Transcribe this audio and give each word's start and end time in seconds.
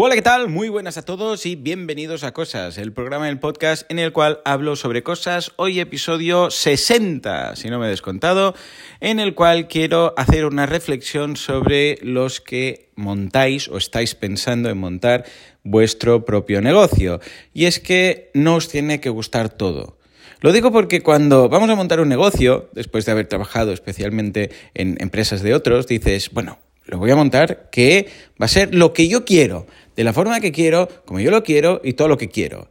Hola, 0.00 0.14
¿qué 0.14 0.22
tal? 0.22 0.48
Muy 0.48 0.68
buenas 0.68 0.96
a 0.96 1.04
todos 1.04 1.44
y 1.44 1.56
bienvenidos 1.56 2.22
a 2.22 2.32
Cosas, 2.32 2.78
el 2.78 2.92
programa 2.92 3.26
del 3.26 3.40
podcast 3.40 3.82
en 3.90 3.98
el 3.98 4.12
cual 4.12 4.38
hablo 4.44 4.76
sobre 4.76 5.02
cosas. 5.02 5.50
Hoy 5.56 5.80
episodio 5.80 6.52
60, 6.52 7.56
si 7.56 7.68
no 7.68 7.80
me 7.80 7.86
he 7.86 7.90
descontado, 7.90 8.54
en 9.00 9.18
el 9.18 9.34
cual 9.34 9.66
quiero 9.66 10.14
hacer 10.16 10.44
una 10.44 10.66
reflexión 10.66 11.34
sobre 11.34 11.98
los 12.00 12.40
que 12.40 12.90
montáis 12.94 13.66
o 13.66 13.76
estáis 13.76 14.14
pensando 14.14 14.70
en 14.70 14.78
montar 14.78 15.24
vuestro 15.64 16.24
propio 16.24 16.62
negocio. 16.62 17.18
Y 17.52 17.64
es 17.64 17.80
que 17.80 18.30
no 18.34 18.54
os 18.54 18.68
tiene 18.68 19.00
que 19.00 19.10
gustar 19.10 19.48
todo. 19.48 19.98
Lo 20.40 20.52
digo 20.52 20.70
porque 20.70 21.02
cuando 21.02 21.48
vamos 21.48 21.70
a 21.70 21.74
montar 21.74 21.98
un 21.98 22.08
negocio, 22.08 22.70
después 22.72 23.04
de 23.04 23.10
haber 23.10 23.26
trabajado 23.26 23.72
especialmente 23.72 24.52
en 24.74 24.96
empresas 25.00 25.42
de 25.42 25.54
otros, 25.54 25.88
dices, 25.88 26.30
bueno, 26.30 26.60
lo 26.88 26.98
voy 26.98 27.10
a 27.10 27.16
montar 27.16 27.68
que 27.70 28.08
va 28.40 28.46
a 28.46 28.48
ser 28.48 28.74
lo 28.74 28.94
que 28.94 29.08
yo 29.08 29.26
quiero, 29.26 29.66
de 29.98 30.04
la 30.04 30.12
forma 30.12 30.38
que 30.38 30.52
quiero, 30.52 30.88
como 31.04 31.18
yo 31.18 31.32
lo 31.32 31.42
quiero 31.42 31.80
y 31.82 31.94
todo 31.94 32.06
lo 32.06 32.16
que 32.16 32.28
quiero. 32.28 32.68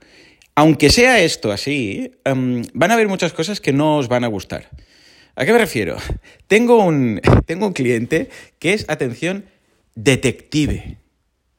Aunque 0.55 0.89
sea 0.89 1.19
esto 1.19 1.51
así, 1.51 2.09
em, 2.23 2.63
van 2.73 2.91
a 2.91 2.93
haber 2.93 3.09
muchas 3.09 3.33
cosas 3.33 3.59
que 3.59 3.73
no 3.73 3.97
os 3.97 4.07
van 4.07 4.23
a 4.23 4.27
gustar. 4.27 4.69
¿A 5.35 5.43
qué 5.43 5.51
me 5.51 5.57
refiero? 5.57 5.97
Tengo 6.47 6.81
un, 6.81 7.19
tengo 7.45 7.67
un 7.67 7.73
cliente 7.73 8.29
que 8.59 8.71
es, 8.71 8.85
atención, 8.87 9.43
detective. 9.93 10.99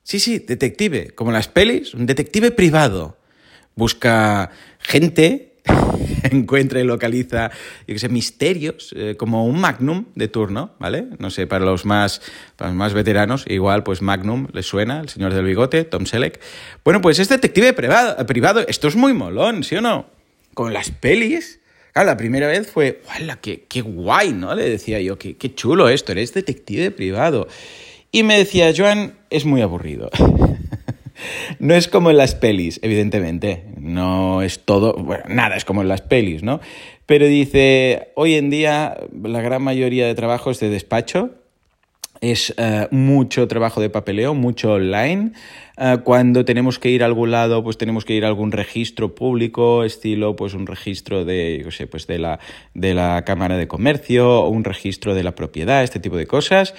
Sí, 0.04 0.20
sí, 0.20 0.38
detective, 0.38 1.10
como 1.10 1.32
las 1.32 1.48
pelis, 1.48 1.92
un 1.92 2.06
detective 2.06 2.50
privado. 2.50 3.18
Busca 3.74 4.50
gente 4.78 5.47
encuentra 6.30 6.80
y 6.80 6.84
localiza, 6.84 7.50
yo 7.86 8.08
misterios, 8.08 8.94
eh, 8.96 9.16
como 9.16 9.46
un 9.46 9.60
Magnum 9.60 10.06
de 10.14 10.28
turno, 10.28 10.72
¿vale? 10.78 11.06
No 11.18 11.30
sé, 11.30 11.46
para 11.46 11.64
los 11.64 11.84
más, 11.84 12.20
los 12.58 12.72
más 12.72 12.94
veteranos, 12.94 13.44
igual, 13.48 13.82
pues 13.82 14.02
Magnum 14.02 14.48
les 14.52 14.66
suena, 14.66 15.00
el 15.00 15.08
señor 15.08 15.34
del 15.34 15.44
bigote, 15.44 15.84
Tom 15.84 16.06
Selleck. 16.06 16.40
Bueno, 16.84 17.00
pues 17.00 17.18
es 17.18 17.28
detective 17.28 17.72
privado, 17.72 18.26
privado. 18.26 18.60
Esto 18.66 18.88
es 18.88 18.96
muy 18.96 19.12
molón, 19.12 19.64
¿sí 19.64 19.76
o 19.76 19.80
no? 19.80 20.06
Con 20.54 20.72
las 20.72 20.90
pelis. 20.90 21.60
Claro, 21.92 22.10
la 22.10 22.16
primera 22.16 22.46
vez 22.46 22.70
fue, 22.70 23.02
¡Hala, 23.08 23.36
qué, 23.36 23.64
qué 23.68 23.80
guay! 23.80 24.32
¿no? 24.32 24.54
Le 24.54 24.68
decía 24.68 25.00
yo, 25.00 25.18
qué, 25.18 25.36
qué 25.36 25.54
chulo 25.54 25.88
esto, 25.88 26.12
eres 26.12 26.34
detective 26.34 26.90
privado. 26.90 27.48
Y 28.10 28.22
me 28.22 28.38
decía, 28.38 28.72
Joan, 28.76 29.14
es 29.30 29.44
muy 29.44 29.62
aburrido. 29.62 30.10
No 31.58 31.74
es 31.74 31.88
como 31.88 32.10
en 32.10 32.16
las 32.16 32.34
pelis, 32.34 32.78
evidentemente. 32.82 33.64
No 33.88 34.42
es 34.42 34.64
todo, 34.64 34.92
bueno, 34.94 35.24
nada 35.28 35.56
es 35.56 35.64
como 35.64 35.82
en 35.82 35.88
las 35.88 36.02
pelis, 36.02 36.42
¿no? 36.42 36.60
Pero 37.06 37.26
dice, 37.26 38.12
hoy 38.16 38.34
en 38.34 38.50
día 38.50 38.96
la 39.22 39.40
gran 39.40 39.62
mayoría 39.62 40.06
de 40.06 40.14
trabajo 40.14 40.50
es 40.50 40.60
de 40.60 40.68
despacho, 40.68 41.30
es 42.20 42.54
eh, 42.58 42.88
mucho 42.90 43.48
trabajo 43.48 43.80
de 43.80 43.90
papeleo, 43.90 44.34
mucho 44.34 44.72
online. 44.74 45.32
Eh, 45.78 45.98
cuando 46.04 46.44
tenemos 46.44 46.78
que 46.78 46.90
ir 46.90 47.02
a 47.02 47.06
algún 47.06 47.30
lado, 47.30 47.62
pues 47.64 47.78
tenemos 47.78 48.04
que 48.04 48.14
ir 48.14 48.24
a 48.24 48.28
algún 48.28 48.52
registro 48.52 49.14
público, 49.14 49.84
estilo 49.84 50.36
pues 50.36 50.52
un 50.52 50.66
registro 50.66 51.24
de, 51.24 51.62
yo 51.64 51.70
sé, 51.70 51.86
pues 51.86 52.06
de 52.06 52.18
la, 52.18 52.40
de 52.74 52.92
la 52.92 53.24
Cámara 53.24 53.56
de 53.56 53.68
Comercio 53.68 54.42
o 54.42 54.48
un 54.48 54.64
registro 54.64 55.14
de 55.14 55.22
la 55.22 55.34
propiedad, 55.34 55.82
este 55.82 56.00
tipo 56.00 56.16
de 56.16 56.26
cosas. 56.26 56.74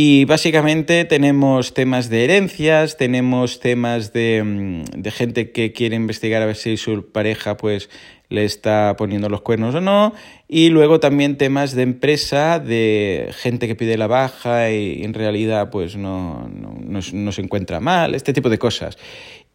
Y 0.00 0.26
básicamente 0.26 1.04
tenemos 1.04 1.74
temas 1.74 2.08
de 2.08 2.22
herencias, 2.22 2.96
tenemos 2.96 3.58
temas 3.58 4.12
de, 4.12 4.44
mm, 4.44 5.00
de, 5.02 5.10
gente 5.10 5.50
que 5.50 5.72
quiere 5.72 5.96
investigar 5.96 6.40
a 6.40 6.46
ver 6.46 6.54
si 6.54 6.76
su 6.76 7.10
pareja 7.10 7.56
pues 7.56 7.90
le 8.28 8.44
está 8.44 8.94
poniendo 8.96 9.28
los 9.28 9.40
cuernos 9.40 9.74
o 9.74 9.80
no. 9.80 10.12
Y 10.46 10.68
luego 10.68 11.00
también 11.00 11.36
temas 11.36 11.74
de 11.74 11.82
empresa, 11.82 12.60
de 12.60 13.30
gente 13.38 13.66
que 13.66 13.74
pide 13.74 13.98
la 13.98 14.06
baja 14.06 14.70
y 14.70 15.02
en 15.02 15.14
realidad 15.14 15.68
pues 15.70 15.96
no, 15.96 16.48
no, 16.48 17.00
no 17.12 17.32
se 17.32 17.42
encuentra 17.42 17.80
mal, 17.80 18.14
este 18.14 18.32
tipo 18.32 18.50
de 18.50 18.58
cosas. 18.58 18.98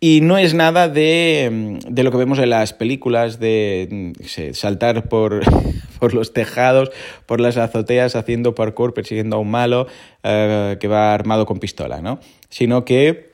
Y 0.05 0.19
no 0.19 0.37
es 0.37 0.53
nada 0.53 0.89
de, 0.89 1.79
de, 1.87 2.03
lo 2.03 2.11
que 2.11 2.17
vemos 2.17 2.37
en 2.37 2.49
las 2.49 2.73
películas 2.73 3.39
de 3.39 4.11
sé, 4.25 4.53
saltar 4.53 5.07
por, 5.07 5.43
por, 5.99 6.13
los 6.13 6.33
tejados, 6.33 6.91
por 7.25 7.39
las 7.39 7.55
azoteas, 7.55 8.17
haciendo 8.17 8.53
parkour, 8.53 8.93
persiguiendo 8.93 9.37
a 9.37 9.39
un 9.39 9.49
malo 9.49 9.87
uh, 10.25 10.77
que 10.77 10.89
va 10.89 11.13
armado 11.13 11.45
con 11.45 11.59
pistola, 11.59 12.01
¿no? 12.01 12.19
Sino 12.49 12.83
que 12.83 13.31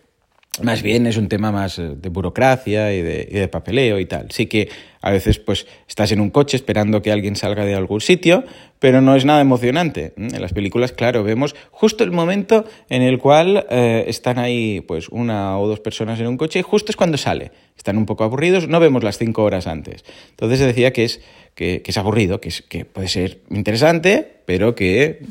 más 0.61 0.83
bien 0.83 1.07
es 1.07 1.17
un 1.17 1.27
tema 1.27 1.51
más 1.51 1.79
eh, 1.79 1.95
de 1.95 2.09
burocracia 2.09 2.93
y 2.93 3.01
de, 3.01 3.27
y 3.27 3.33
de, 3.33 3.47
papeleo 3.47 3.97
y 3.97 4.05
tal. 4.05 4.29
Sí 4.29 4.45
que 4.45 4.69
a 5.01 5.11
veces 5.11 5.39
pues 5.39 5.67
estás 5.87 6.11
en 6.11 6.19
un 6.19 6.29
coche 6.29 6.57
esperando 6.57 7.01
que 7.01 7.11
alguien 7.11 7.35
salga 7.35 7.65
de 7.65 7.75
algún 7.75 8.01
sitio, 8.01 8.43
pero 8.79 9.01
no 9.01 9.15
es 9.15 9.25
nada 9.25 9.41
emocionante. 9.41 10.13
En 10.17 10.41
las 10.41 10.53
películas, 10.53 10.91
claro, 10.91 11.23
vemos 11.23 11.55
justo 11.71 12.03
el 12.03 12.11
momento 12.11 12.65
en 12.89 13.01
el 13.01 13.17
cual 13.19 13.65
eh, 13.69 14.05
están 14.07 14.39
ahí 14.39 14.81
pues 14.81 15.09
una 15.09 15.57
o 15.59 15.67
dos 15.67 15.79
personas 15.79 16.19
en 16.19 16.27
un 16.27 16.37
coche 16.37 16.59
y 16.59 16.63
justo 16.63 16.91
es 16.91 16.95
cuando 16.95 17.17
sale. 17.17 17.51
Están 17.77 17.97
un 17.97 18.05
poco 18.05 18.23
aburridos, 18.23 18.67
no 18.67 18.79
vemos 18.79 19.03
las 19.03 19.17
cinco 19.17 19.43
horas 19.43 19.67
antes. 19.67 20.03
Entonces 20.31 20.59
decía 20.59 20.91
que 20.91 21.05
es, 21.05 21.21
que, 21.55 21.81
es 21.85 21.97
aburrido, 21.97 22.41
que, 22.41 22.85
puede 22.85 23.07
ser 23.07 23.39
interesante, 23.49 24.41
pero 24.45 24.75
que 24.75 25.21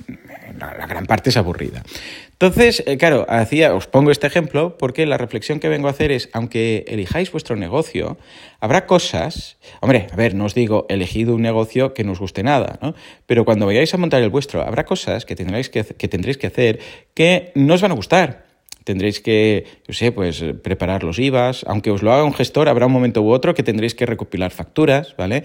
la, 0.58 0.74
la 0.74 0.86
gran 0.86 1.06
parte 1.06 1.30
es 1.30 1.36
aburrida. 1.36 1.82
Entonces, 2.40 2.84
eh, 2.86 2.98
claro, 2.98 3.26
hacía, 3.28 3.74
os 3.74 3.88
pongo 3.88 4.12
este 4.12 4.28
ejemplo 4.28 4.78
porque 4.78 5.06
la 5.06 5.18
reflexión 5.18 5.58
que 5.58 5.68
vengo 5.68 5.88
a 5.88 5.90
hacer 5.90 6.12
es, 6.12 6.28
aunque 6.32 6.84
elijáis 6.86 7.32
vuestro 7.32 7.56
negocio, 7.56 8.16
habrá 8.60 8.86
cosas, 8.86 9.57
hombre, 9.80 10.06
a 10.10 10.16
ver, 10.16 10.34
no 10.34 10.44
os 10.44 10.54
digo 10.54 10.86
elegid 10.88 11.28
un 11.28 11.42
negocio 11.42 11.94
que 11.94 12.04
no 12.04 12.12
os 12.12 12.20
guste 12.20 12.42
nada, 12.42 12.78
¿no? 12.82 12.94
Pero 13.26 13.44
cuando 13.44 13.66
vayáis 13.66 13.92
a 13.94 13.98
montar 13.98 14.22
el 14.22 14.30
vuestro, 14.30 14.62
habrá 14.62 14.84
cosas 14.84 15.24
que 15.24 15.36
tendréis 15.36 15.68
que, 15.68 15.84
que, 15.84 16.08
tendréis 16.08 16.38
que 16.38 16.46
hacer 16.46 16.80
que 17.14 17.52
no 17.54 17.74
os 17.74 17.82
van 17.82 17.92
a 17.92 17.94
gustar 17.94 18.47
tendréis 18.88 19.20
que, 19.20 19.66
yo 19.86 19.92
sé, 19.92 20.12
pues 20.12 20.42
preparar 20.62 21.04
los 21.04 21.18
IVAs, 21.18 21.62
aunque 21.68 21.90
os 21.90 22.02
lo 22.02 22.10
haga 22.10 22.24
un 22.24 22.32
gestor, 22.32 22.70
habrá 22.70 22.86
un 22.86 22.92
momento 22.92 23.20
u 23.20 23.28
otro 23.28 23.52
que 23.52 23.62
tendréis 23.62 23.94
que 23.94 24.06
recopilar 24.06 24.50
facturas, 24.50 25.14
¿vale? 25.18 25.44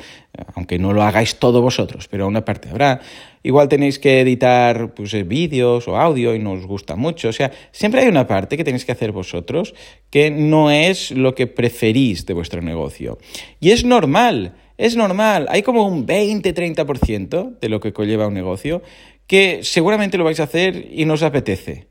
Aunque 0.56 0.80
no 0.80 0.94
lo 0.94 1.04
hagáis 1.04 1.36
todo 1.40 1.62
vosotros, 1.62 2.08
pero 2.08 2.26
una 2.26 2.46
parte 2.46 2.70
habrá. 2.70 3.02
Igual 3.44 3.68
tenéis 3.68 4.00
que 4.00 4.22
editar 4.22 4.94
pues, 4.94 5.12
vídeos 5.28 5.90
o 5.90 5.98
audio 5.98 6.34
y 6.34 6.40
no 6.40 6.54
os 6.54 6.66
gusta 6.66 6.96
mucho. 6.96 7.28
O 7.28 7.34
sea, 7.34 7.52
siempre 7.74 8.00
hay 8.00 8.08
una 8.08 8.28
parte 8.28 8.56
que 8.56 8.64
tenéis 8.64 8.86
que 8.86 8.94
hacer 8.94 9.12
vosotros 9.12 9.76
que 10.10 10.32
no 10.32 10.72
es 10.72 11.12
lo 11.12 11.36
que 11.36 11.48
preferís 11.48 12.26
de 12.26 12.34
vuestro 12.34 12.62
negocio. 12.62 13.18
Y 13.60 13.72
es 13.72 13.84
normal, 13.84 14.56
es 14.78 14.96
normal. 14.96 15.48
Hay 15.50 15.64
como 15.64 15.86
un 15.86 16.08
20-30% 16.08 17.60
de 17.60 17.68
lo 17.68 17.82
que 17.82 17.92
conlleva 17.92 18.28
un 18.28 18.36
negocio 18.36 18.82
que 19.28 19.60
seguramente 19.64 20.18
lo 20.18 20.24
vais 20.24 20.40
a 20.40 20.44
hacer 20.44 20.88
y 20.94 21.04
no 21.04 21.16
os 21.16 21.24
apetece. 21.24 21.88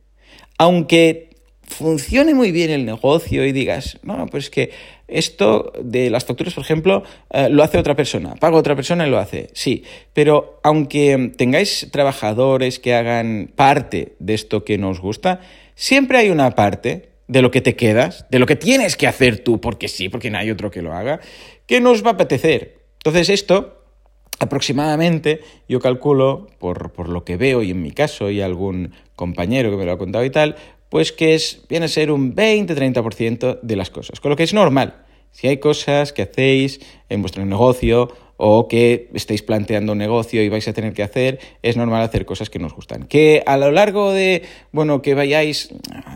Aunque 0.57 1.32
funcione 1.73 2.35
muy 2.35 2.53
bien 2.53 2.71
el 2.71 2.85
negocio 2.85 3.45
y 3.45 3.53
digas, 3.53 3.99
no, 4.03 4.27
pues 4.27 4.45
es 4.45 4.51
que 4.51 4.71
esto 5.09 5.73
de 5.83 6.11
las 6.11 6.25
facturas, 6.25 6.55
por 6.55 6.63
ejemplo, 6.63 7.03
eh, 7.31 7.49
lo 7.51 7.63
hace 7.63 7.79
otra 7.79 7.97
persona, 7.97 8.35
paga 8.37 8.57
otra 8.57 8.77
persona 8.77 9.07
y 9.07 9.11
lo 9.11 9.19
hace, 9.19 9.51
sí, 9.53 9.85
pero 10.13 10.61
aunque 10.63 11.33
tengáis 11.37 11.89
trabajadores 11.91 12.79
que 12.79 12.95
hagan 12.95 13.51
parte 13.55 14.15
de 14.19 14.35
esto 14.35 14.65
que 14.65 14.79
nos 14.79 15.01
gusta, 15.01 15.41
siempre 15.75 16.19
hay 16.19 16.31
una 16.31 16.53
parte 16.53 17.11
de 17.29 17.43
lo 17.43 17.51
que 17.51 17.61
te 17.61 17.77
quedas, 17.77 18.27
de 18.31 18.39
lo 18.39 18.47
que 18.47 18.57
tienes 18.57 18.97
que 18.97 19.07
hacer 19.07 19.39
tú, 19.39 19.61
porque 19.61 19.89
sí, 19.89 20.09
porque 20.09 20.31
no 20.31 20.39
hay 20.39 20.51
otro 20.51 20.71
que 20.71 20.83
lo 20.83 20.93
haga, 20.93 21.21
que 21.67 21.81
nos 21.81 22.05
va 22.05 22.11
a 22.11 22.15
apetecer. 22.15 22.83
Entonces 22.99 23.29
esto 23.31 23.79
aproximadamente 24.39 25.41
yo 25.69 25.81
calculo, 25.81 26.49
por, 26.59 26.93
por, 26.93 27.09
lo 27.09 27.25
que 27.25 27.37
veo 27.37 27.63
y 27.63 27.71
en 27.71 27.81
mi 27.81 27.93
caso 27.93 28.31
y 28.31 28.41
algún 28.41 28.93
compañero 29.15 29.71
que 29.71 29.77
me 29.77 29.85
lo 29.85 29.93
ha 29.93 29.99
contado 29.99 30.25
y 30.25 30.31
tal, 30.31 30.57
pues 30.93 31.11
que 31.11 31.35
es, 31.35 31.63
viene 31.71 31.87
a 31.87 31.89
ser 31.89 32.11
un 32.11 32.37
20-30% 32.37 33.61
de 33.63 33.77
las 33.77 33.89
cosas, 33.89 34.21
con 34.21 34.29
lo 34.29 34.37
que 34.37 34.43
es 34.43 34.53
normal. 34.53 35.07
Si 35.31 35.49
hay 35.49 35.57
cosas 35.57 36.13
que 36.13 36.21
hacéis 36.21 36.81
en 37.09 37.23
vuestro 37.23 37.47
negocio 37.47 38.15
o 38.37 38.69
que 38.69 39.09
estáis 39.15 39.41
planteando 39.41 39.93
un 39.93 39.99
negocio 39.99 40.43
y 40.43 40.51
vais 40.51 40.69
a 40.69 40.75
tener 40.75 40.93
que 40.93 41.03
hacer, 41.03 41.39
es 41.63 41.79
normal 41.79 42.03
hacer 42.03 42.27
cosas 42.27 42.51
que 42.51 42.59
nos 42.59 42.75
gustan. 42.75 43.05
Que 43.05 43.43
a 43.47 43.57
lo 43.57 43.71
largo 43.71 44.13
de, 44.13 44.43
bueno, 44.71 45.01
que 45.01 45.15
vayáis 45.15 45.71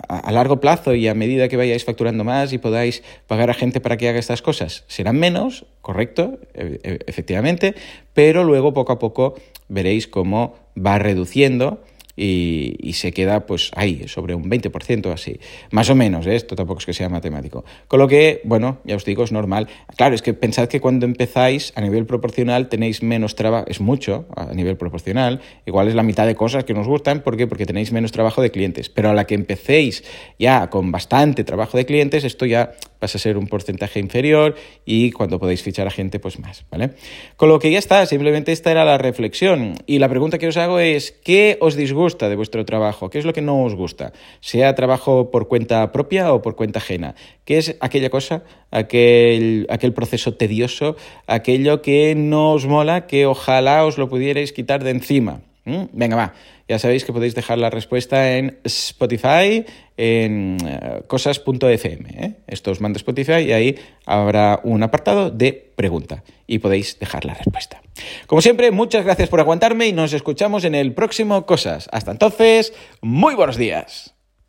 a 0.09 0.31
largo 0.31 0.61
plazo 0.61 0.95
y 0.95 1.09
a 1.09 1.15
medida 1.15 1.49
que 1.49 1.57
vayáis 1.57 1.87
facturando 1.87 2.23
más 2.23 2.53
y 2.53 2.59
podáis 2.59 3.03
pagar 3.27 3.49
a 3.49 3.55
gente 3.55 3.81
para 3.81 3.97
que 3.97 4.11
haga 4.11 4.19
estas 4.19 4.43
cosas, 4.43 4.85
serán 4.89 5.17
menos, 5.17 5.65
correcto, 5.81 6.39
e, 6.53 6.81
e, 6.83 6.99
efectivamente, 7.07 7.75
pero 8.13 8.45
luego 8.45 8.75
poco 8.75 8.93
a 8.93 8.99
poco 8.99 9.37
veréis 9.69 10.07
cómo 10.07 10.55
va 10.77 10.99
reduciendo 10.99 11.81
y, 12.17 12.93
se 12.95 13.13
queda 13.13 13.45
pues 13.45 13.71
ahí, 13.75 14.09
sobre 14.09 14.35
un 14.35 14.51
20% 14.51 15.13
así. 15.13 15.39
Más 15.71 15.91
o 15.91 15.95
menos, 15.95 16.27
¿eh? 16.27 16.35
esto 16.35 16.57
tampoco 16.57 16.81
es 16.81 16.87
que 16.87 16.95
sea 16.95 17.09
matemático. 17.11 17.65
Con 17.89 18.01
lo 18.01 18.09
que, 18.09 18.41
bueno, 18.45 18.79
ya 18.85 18.97
os 18.97 19.05
digo, 19.05 19.23
es 19.23 19.33
normal. 19.33 19.69
Claro, 19.97 20.15
es 20.15 20.23
que 20.23 20.33
pensad 20.33 20.69
que 20.69 20.81
cuando 20.81 21.05
empezáis 21.05 21.73
a 21.77 21.83
nivel 21.83 22.07
proporcional 22.07 22.69
tenéis 22.69 23.03
menos 23.03 23.35
trabajo, 23.35 23.67
es 23.69 23.81
mucho 23.81 24.27
a 24.35 24.55
nivel 24.55 24.77
proporcional, 24.77 25.41
igual 25.67 25.89
es 25.89 25.95
la 25.95 26.03
mitad 26.03 26.27
de 26.27 26.35
cosas 26.35 26.65
que 26.65 26.73
nos 26.73 26.87
gustan, 26.87 27.21
¿por 27.21 27.37
qué? 27.37 27.47
Porque 27.47 27.67
tenéis 27.67 27.93
menos 27.93 28.13
trabajo 28.13 28.41
de 28.41 28.51
clientes, 28.51 28.89
pero 28.89 29.11
a 29.11 29.15
la 29.15 29.27
que 29.27 29.35
empecéis 29.35 30.05
ya 30.39 30.71
con 30.71 30.91
bastante 30.91 31.45
trabajo 31.45 31.77
de 31.77 31.85
clientes, 31.85 32.25
esto 32.25 32.47
ya 32.47 32.73
pasa 32.99 33.19
a 33.19 33.21
ser 33.21 33.37
un 33.37 33.47
porcentaje 33.47 34.01
inferior 34.01 34.55
y 34.85 35.11
cuando 35.13 35.39
podéis 35.39 35.63
fichar 35.63 35.87
a 35.87 35.91
gente, 35.91 36.19
pues 36.19 36.39
más, 36.39 36.65
¿vale? 36.71 36.91
Con 37.37 37.49
lo 37.49 37.59
que 37.59 37.71
ya 37.71 37.79
está, 37.79 38.05
simplemente 38.07 38.53
esta 38.53 38.71
era 38.71 38.85
la 38.85 38.99
reflexión. 38.99 39.75
Y 39.87 39.99
la 39.99 40.09
pregunta 40.09 40.39
que 40.39 40.49
os 40.49 40.57
hago 40.57 40.79
es, 40.79 41.13
¿qué 41.25 41.59
os 41.61 41.77
disgusta 41.77 42.29
de 42.29 42.37
vuestro 42.37 42.65
trabajo? 42.65 43.11
¿Qué 43.11 43.19
es 43.19 43.25
lo 43.25 43.33
que 43.33 43.43
no 43.43 43.63
os 43.65 43.75
gusta? 43.75 44.13
Sea 44.41 44.75
trabajo 44.75 45.31
por 45.31 45.49
cuenta 45.49 45.93
propia 45.93 46.33
o 46.33 46.43
por 46.43 46.57
cuenta 46.57 46.79
ajena. 46.79 47.15
¿Qué 47.45 47.59
es 47.59 47.77
aquella 47.81 48.11
cosa, 48.11 48.43
aquel, 48.71 49.67
aquel 49.71 49.93
proceso 49.93 50.35
tedioso, 50.35 50.97
aquello 51.27 51.83
que 51.83 52.15
no 52.17 52.53
os 52.53 52.67
mola, 52.67 53.07
que 53.07 53.27
ojalá 53.27 53.85
os 53.85 53.99
lo 53.99 54.09
pudierais 54.09 54.53
quitar 54.53 54.83
de 54.83 54.91
encima? 54.91 55.41
¿Mm? 55.67 55.85
Venga, 55.93 56.17
va. 56.17 56.33
Ya 56.69 56.79
sabéis 56.79 57.05
que 57.05 57.13
podéis 57.13 57.35
dejar 57.35 57.59
la 57.59 57.71
respuesta 57.71 58.37
en 58.37 58.59
Spotify, 58.65 59.67
en 59.97 60.57
eh, 60.65 61.03
cosas.fm. 61.07 62.09
¿eh? 62.11 62.35
Esto 62.47 62.71
os 62.71 62.81
manda 62.81 62.97
Spotify 62.97 63.43
y 63.43 63.53
ahí 63.53 63.79
habrá 64.05 64.61
un 64.63 64.83
apartado 64.83 65.31
de 65.31 65.53
pregunta 65.53 66.23
y 66.47 66.61
podéis 66.61 66.99
dejar 66.99 67.25
la 67.25 67.35
respuesta. 67.35 67.83
Como 68.27 68.43
siempre, 68.43 68.71
muchas 68.71 69.05
gracias 69.05 69.29
por 69.29 69.41
aguantarme 69.41 69.87
y 69.89 69.93
nos 69.93 70.13
escuchamos 70.13 70.65
en 70.65 70.75
el 70.75 70.95
próximo 70.95 71.47
Cosas. 71.47 71.89
Hasta 71.93 72.13
entonces, 72.13 72.73
muy 73.01 73.35
buenos 73.35 73.57
días. 73.57 74.16